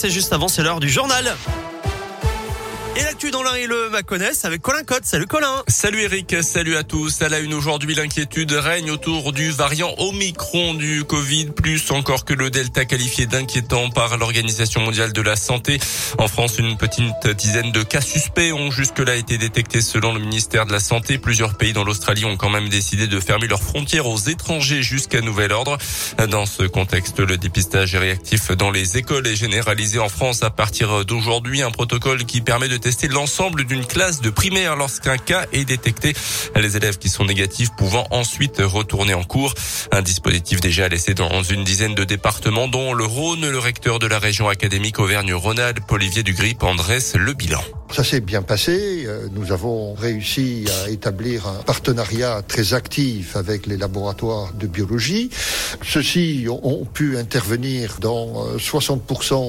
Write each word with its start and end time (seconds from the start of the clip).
C'est 0.00 0.10
juste 0.10 0.32
avant, 0.32 0.46
c'est 0.46 0.62
l'heure 0.62 0.78
du 0.78 0.88
journal. 0.88 1.34
Et 2.96 3.02
l'actu 3.02 3.30
dans 3.30 3.42
l'un 3.42 3.54
et 3.54 3.66
le 3.66 3.90
Maconnais 3.90 4.30
avec 4.44 4.62
Colin 4.62 4.82
Cotte. 4.82 5.04
Salut 5.04 5.26
Colin. 5.26 5.62
Salut 5.68 6.00
Eric, 6.02 6.36
salut 6.42 6.76
à 6.76 6.82
tous. 6.82 7.22
À 7.22 7.28
la 7.28 7.38
une 7.38 7.54
aujourd'hui, 7.54 7.94
l'inquiétude 7.94 8.52
règne 8.52 8.90
autour 8.90 9.32
du 9.32 9.50
variant 9.50 9.94
Omicron 9.98 10.74
du 10.74 11.04
Covid, 11.04 11.46
plus 11.46 11.90
encore 11.90 12.24
que 12.24 12.34
le 12.34 12.50
Delta 12.50 12.84
qualifié 12.84 13.26
d'inquiétant 13.26 13.90
par 13.90 14.16
l'Organisation 14.16 14.80
mondiale 14.80 15.12
de 15.12 15.22
la 15.22 15.36
santé. 15.36 15.78
En 16.18 16.28
France, 16.28 16.58
une 16.58 16.76
petite 16.76 17.28
dizaine 17.36 17.70
de 17.72 17.82
cas 17.82 18.00
suspects 18.00 18.52
ont 18.52 18.70
jusque-là 18.70 19.16
été 19.16 19.38
détectés 19.38 19.82
selon 19.82 20.14
le 20.14 20.20
ministère 20.20 20.66
de 20.66 20.72
la 20.72 20.80
Santé. 20.80 21.18
Plusieurs 21.18 21.56
pays 21.56 21.72
dans 21.72 21.84
l'Australie 21.84 22.24
ont 22.24 22.36
quand 22.36 22.50
même 22.50 22.68
décidé 22.68 23.06
de 23.06 23.20
fermer 23.20 23.46
leurs 23.46 23.62
frontières 23.62 24.06
aux 24.06 24.18
étrangers 24.18 24.82
jusqu'à 24.82 25.20
nouvel 25.20 25.52
ordre. 25.52 25.78
Dans 26.30 26.46
ce 26.46 26.62
contexte, 26.64 27.20
le 27.20 27.36
dépistage 27.36 27.94
réactif 27.94 28.50
dans 28.52 28.70
les 28.70 28.96
écoles 28.96 29.26
est 29.26 29.36
généralisé 29.36 29.98
en 29.98 30.08
France 30.08 30.42
à 30.42 30.50
partir 30.50 31.04
d'aujourd'hui. 31.04 31.62
Un 31.62 31.70
protocole 31.70 32.24
qui 32.24 32.40
permet 32.40 32.68
de 32.68 32.77
tester 32.78 33.08
l'ensemble 33.08 33.64
d'une 33.64 33.84
classe 33.84 34.20
de 34.20 34.30
primaire 34.30 34.76
lorsqu'un 34.76 35.18
cas 35.18 35.46
est 35.52 35.64
détecté. 35.64 36.14
Les 36.56 36.76
élèves 36.76 36.98
qui 36.98 37.08
sont 37.08 37.24
négatifs 37.24 37.70
pouvant 37.76 38.06
ensuite 38.10 38.58
retourner 38.58 39.14
en 39.14 39.24
cours. 39.24 39.54
Un 39.92 40.02
dispositif 40.02 40.60
déjà 40.60 40.88
laissé 40.88 41.14
dans 41.14 41.42
une 41.42 41.64
dizaine 41.64 41.94
de 41.94 42.04
départements 42.04 42.68
dont 42.68 42.92
le 42.92 43.04
Rhône, 43.04 43.48
le 43.48 43.58
recteur 43.58 43.98
de 43.98 44.06
la 44.06 44.18
région 44.18 44.48
académique 44.48 44.98
Auvergne-Rhône-Alpes, 44.98 45.90
Olivier 45.90 46.22
Dugrip, 46.22 46.62
en 46.62 46.74
dresse 46.74 47.14
le 47.14 47.32
bilan. 47.32 47.62
Ça 47.90 48.04
s'est 48.04 48.20
bien 48.20 48.42
passé. 48.42 49.04
Euh, 49.06 49.28
nous 49.32 49.50
avons 49.50 49.94
réussi 49.94 50.66
à 50.84 50.90
établir 50.90 51.46
un 51.48 51.62
partenariat 51.62 52.42
très 52.46 52.74
actif 52.74 53.34
avec 53.34 53.66
les 53.66 53.78
laboratoires 53.78 54.52
de 54.52 54.66
biologie. 54.66 55.30
Ceux-ci 55.82 56.46
ont 56.48 56.84
pu 56.84 57.16
intervenir 57.16 57.96
dans 58.00 58.56
60% 58.56 58.98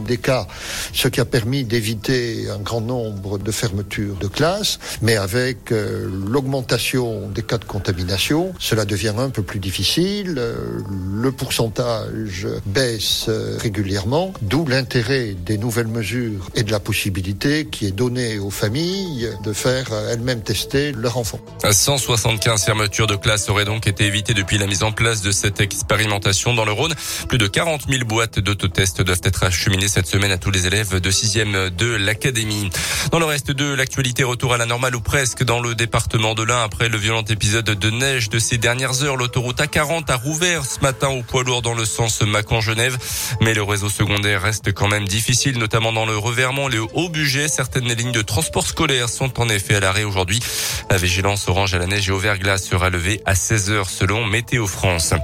euh, 0.00 0.04
des 0.06 0.16
cas, 0.16 0.46
ce 0.94 1.08
qui 1.08 1.20
a 1.20 1.26
permis 1.26 1.64
d'éviter 1.64 2.48
un 2.48 2.58
grand 2.58 2.80
nombre 2.80 3.38
de 3.38 3.50
fermetures 3.52 4.16
de 4.16 4.28
classes. 4.28 4.78
Mais 5.02 5.16
avec 5.16 5.70
euh, 5.70 6.08
l'augmentation 6.26 7.28
des 7.28 7.42
cas 7.42 7.58
de 7.58 7.66
contamination, 7.66 8.54
cela 8.58 8.86
devient 8.86 9.14
un 9.18 9.30
peu 9.30 9.42
plus 9.42 9.60
difficile. 9.60 10.40
Le 11.14 11.32
pourcentage 11.32 12.48
baisse 12.64 13.28
régulièrement, 13.58 14.32
d'où 14.40 14.66
l'intérêt 14.66 15.34
des 15.34 15.58
nouvelles 15.58 15.86
mesures 15.86 16.48
et 16.54 16.62
de 16.62 16.72
la 16.72 16.80
possibilité 16.80 17.66
qui 17.66 17.86
est 17.86 17.92
donnée 17.92 18.21
aux 18.38 18.50
familles 18.50 19.30
de 19.42 19.52
faire 19.52 19.92
euh, 19.92 20.12
elles-mêmes 20.12 20.42
tester 20.42 20.92
leur 20.92 21.16
enfant. 21.16 21.40
175 21.70 22.64
fermetures 22.64 23.06
de 23.06 23.16
classes 23.16 23.48
auraient 23.48 23.64
donc 23.64 23.86
été 23.86 24.04
évitées 24.04 24.34
depuis 24.34 24.58
la 24.58 24.66
mise 24.66 24.82
en 24.82 24.92
place 24.92 25.22
de 25.22 25.30
cette 25.30 25.60
expérimentation 25.60 26.54
dans 26.54 26.64
le 26.64 26.72
Rhône. 26.72 26.94
Plus 27.28 27.38
de 27.38 27.46
40 27.46 27.82
000 27.88 28.04
boîtes 28.04 28.38
d'autotest 28.38 29.02
doivent 29.02 29.20
être 29.24 29.44
acheminées 29.44 29.88
cette 29.88 30.06
semaine 30.06 30.30
à 30.30 30.38
tous 30.38 30.50
les 30.50 30.66
élèves 30.66 31.00
de 31.00 31.10
6e 31.10 31.70
de 31.70 31.94
l'académie. 31.94 32.70
Dans 33.10 33.18
le 33.18 33.24
reste 33.24 33.50
de 33.50 33.72
l'actualité, 33.74 34.24
retour 34.24 34.54
à 34.54 34.58
la 34.58 34.66
normale 34.66 34.96
ou 34.96 35.00
presque 35.00 35.44
dans 35.44 35.60
le 35.60 35.74
département 35.74 36.34
de 36.34 36.42
l'Ain 36.42 36.62
après 36.62 36.88
le 36.88 36.98
violent 36.98 37.24
épisode 37.28 37.64
de 37.64 37.90
neige 37.90 38.28
de 38.28 38.38
ces 38.38 38.58
dernières 38.58 39.02
heures. 39.02 39.16
L'autoroute 39.16 39.58
A40 39.58 40.10
a 40.10 40.16
rouvert 40.16 40.64
ce 40.64 40.80
matin 40.80 41.08
au 41.08 41.22
poids 41.22 41.42
lourd 41.42 41.62
dans 41.62 41.74
le 41.74 41.84
sens 41.84 42.22
Mâcon-Genève. 42.22 42.96
Mais 43.40 43.54
le 43.54 43.62
réseau 43.62 43.88
secondaire 43.88 44.42
reste 44.42 44.72
quand 44.72 44.88
même 44.88 45.06
difficile, 45.06 45.58
notamment 45.58 45.92
dans 45.92 46.06
le 46.06 46.16
Revermont, 46.16 46.68
le 46.68 46.82
Haut-Budget. 46.94 47.48
Certaines 47.48 47.92
lignes 47.92 48.11
de 48.12 48.22
transport 48.22 48.66
scolaire 48.66 49.08
sont 49.08 49.40
en 49.40 49.48
effet 49.48 49.74
à 49.74 49.80
l'arrêt 49.80 50.04
aujourd'hui. 50.04 50.38
La 50.90 50.98
vigilance 50.98 51.48
orange 51.48 51.74
à 51.74 51.78
la 51.78 51.86
neige 51.86 52.08
et 52.08 52.12
au 52.12 52.18
verglas 52.18 52.58
sera 52.58 52.90
levée 52.90 53.20
à 53.24 53.34
16 53.34 53.70
heures 53.70 53.88
selon 53.88 54.24
Météo 54.26 54.66
France. 54.66 55.14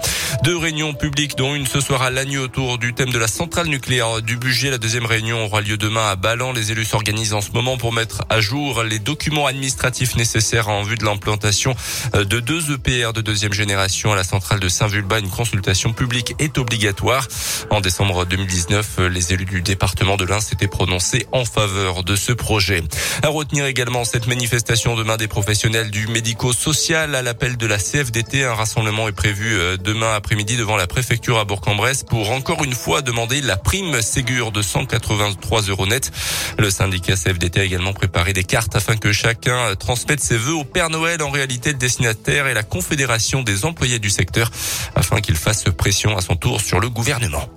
Deux 0.42 0.56
réunions 0.56 0.94
publiques 0.94 1.36
dont 1.36 1.54
une 1.54 1.66
ce 1.66 1.80
soir 1.80 2.02
à 2.02 2.10
Lagny 2.10 2.38
autour 2.38 2.78
du 2.78 2.94
thème 2.94 3.10
de 3.10 3.18
la 3.18 3.28
centrale 3.28 3.66
nucléaire 3.66 4.22
du 4.22 4.36
budget. 4.36 4.70
La 4.70 4.78
deuxième 4.78 5.04
réunion 5.04 5.44
aura 5.44 5.60
lieu 5.60 5.76
demain 5.76 6.08
à 6.08 6.16
Ballan. 6.16 6.52
Les 6.52 6.72
élus 6.72 6.86
s'organisent 6.86 7.34
en 7.34 7.42
ce 7.42 7.50
moment 7.52 7.76
pour 7.76 7.92
mettre 7.92 8.22
à 8.30 8.40
jour 8.40 8.82
les 8.82 8.98
documents 8.98 9.46
administratifs 9.46 10.16
nécessaires 10.16 10.68
en 10.68 10.82
vue 10.82 10.96
de 10.96 11.04
l'implantation 11.04 11.74
de 12.14 12.40
deux 12.40 12.72
EPR 12.72 13.12
de 13.12 13.20
deuxième 13.20 13.52
génération 13.52 14.12
à 14.12 14.16
la 14.16 14.24
centrale 14.24 14.60
de 14.60 14.68
Saint-Vulbas. 14.68 15.20
Une 15.20 15.30
consultation 15.30 15.92
publique 15.92 16.34
est 16.38 16.56
obligatoire. 16.56 17.28
En 17.70 17.80
décembre 17.80 18.24
2019, 18.24 19.00
les 19.10 19.32
élus 19.34 19.44
du 19.44 19.60
département 19.60 20.16
de 20.16 20.24
l'Ain 20.24 20.40
s'étaient 20.40 20.68
prononcés 20.68 21.26
en 21.32 21.44
faveur 21.44 22.04
de 22.04 22.16
ce 22.16 22.32
projet. 22.32 22.77
À 23.22 23.28
retenir 23.28 23.66
également 23.66 24.04
cette 24.04 24.26
manifestation 24.26 24.96
demain 24.96 25.16
des 25.16 25.28
professionnels 25.28 25.90
du 25.90 26.06
médico-social 26.06 27.14
à 27.14 27.22
l'appel 27.22 27.56
de 27.56 27.66
la 27.66 27.78
CFDT. 27.78 28.44
Un 28.44 28.54
rassemblement 28.54 29.08
est 29.08 29.12
prévu 29.12 29.58
euh, 29.58 29.76
demain 29.76 30.14
après-midi 30.14 30.56
devant 30.56 30.76
la 30.76 30.86
préfecture 30.86 31.38
à 31.38 31.44
Bourg-en-Bresse 31.44 32.04
pour 32.04 32.30
encore 32.30 32.64
une 32.64 32.74
fois 32.74 33.02
demander 33.02 33.40
la 33.40 33.56
prime 33.56 34.00
Ségur 34.02 34.52
de 34.52 34.62
183 34.62 35.62
euros 35.62 35.86
net. 35.86 36.10
Le 36.58 36.70
syndicat 36.70 37.14
CFDT 37.16 37.60
a 37.60 37.64
également 37.64 37.92
préparé 37.92 38.32
des 38.32 38.44
cartes 38.44 38.76
afin 38.76 38.96
que 38.96 39.12
chacun 39.12 39.74
transmette 39.76 40.20
ses 40.20 40.36
vœux 40.36 40.54
au 40.54 40.64
Père 40.64 40.90
Noël. 40.90 41.22
En 41.22 41.30
réalité, 41.30 41.72
le 41.72 41.78
destinataire 41.78 42.46
et 42.46 42.54
la 42.54 42.62
Confédération 42.62 43.42
des 43.42 43.64
employés 43.64 43.98
du 43.98 44.10
secteur 44.10 44.50
afin 44.94 45.20
qu'il 45.20 45.36
fasse 45.36 45.64
pression 45.76 46.16
à 46.16 46.20
son 46.20 46.36
tour 46.36 46.60
sur 46.60 46.80
le 46.80 46.88
gouvernement. 46.88 47.48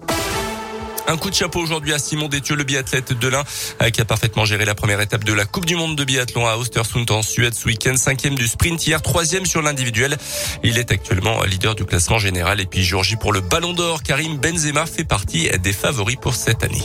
Un 1.12 1.18
coup 1.18 1.30
de 1.30 1.36
chapeau 1.36 1.60
aujourd'hui 1.60 1.92
à 1.92 2.00
Simon 2.00 2.30
Détieux, 2.30 2.56
le 2.56 2.64
biathlète 2.64 3.12
de 3.12 3.28
l'Ain, 3.28 3.44
euh, 3.82 3.90
qui 3.90 4.00
a 4.00 4.06
parfaitement 4.06 4.46
géré 4.46 4.64
la 4.64 4.76
première 4.76 5.02
étape 5.02 5.26
de 5.26 5.34
la 5.34 5.44
Coupe 5.44 5.66
du 5.66 5.76
Monde 5.76 5.98
de 5.98 6.06
biathlon 6.06 6.48
à 6.48 6.56
Östersund 6.56 7.12
en 7.12 7.22
Suède 7.22 7.54
ce 7.54 7.66
week-end. 7.66 7.98
Cinquième 7.98 8.36
du 8.36 8.48
sprint 8.48 8.88
hier, 8.88 9.02
troisième 9.02 9.46
sur 9.46 9.62
l'individuel. 9.62 10.18
Il 10.64 10.78
est 10.78 10.90
actuellement 10.90 11.44
leader 11.44 11.76
du 11.76 11.84
classement 11.84 12.18
général. 12.18 12.62
Et 12.62 12.66
puis 12.66 12.86
Georgie 12.86 13.18
pour 13.18 13.34
le 13.34 13.42
Ballon 13.42 13.74
d'Or. 13.74 14.04
Karim 14.04 14.38
Benzema 14.38 14.86
fait 14.86 15.04
partie 15.04 15.50
des 15.60 15.74
favoris 15.74 16.16
pour 16.16 16.34
cette 16.34 16.64
année. 16.64 16.82